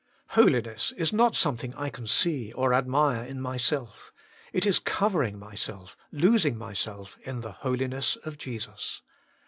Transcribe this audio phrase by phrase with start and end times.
[0.33, 4.11] 1, Holiness is not something I can see or admire in myself:
[4.51, 9.03] it is covering myself, losing myself, in the Holiness of Jesus.